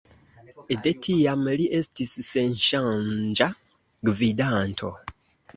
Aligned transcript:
De 0.85 0.93
tiam 1.07 1.43
li 1.59 1.67
estis 1.81 2.15
senŝanĝa 2.29 3.51
gvidanto. 4.11 4.91